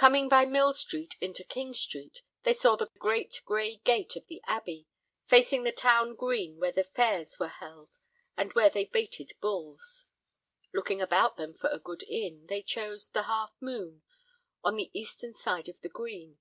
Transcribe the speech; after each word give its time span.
Coming 0.00 0.28
by 0.28 0.44
Mill 0.44 0.72
Street 0.74 1.16
into 1.20 1.42
King 1.42 1.74
Street 1.74 2.22
they 2.44 2.52
saw 2.52 2.76
the 2.76 2.88
great 3.00 3.42
gray 3.44 3.78
gate 3.78 4.14
of 4.14 4.28
the 4.28 4.40
Abbey 4.46 4.86
facing 5.26 5.64
the 5.64 5.72
town 5.72 6.14
green 6.14 6.60
where 6.60 6.70
the 6.70 6.84
fairs 6.84 7.40
were 7.40 7.48
held 7.48 7.98
and 8.36 8.52
where 8.52 8.70
they 8.70 8.84
baited 8.84 9.32
bulls. 9.40 10.04
Looking 10.72 11.00
about 11.00 11.36
them 11.36 11.52
for 11.52 11.68
a 11.70 11.80
good 11.80 12.04
inn, 12.04 12.46
they 12.46 12.62
chose 12.62 13.08
"The 13.08 13.24
Half 13.24 13.54
Moon," 13.60 14.02
on 14.62 14.76
the 14.76 14.88
eastern 14.96 15.34
side 15.34 15.68
of 15.68 15.80
the 15.80 15.88
green. 15.90 16.38